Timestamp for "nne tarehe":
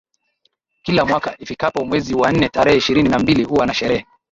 2.31-2.77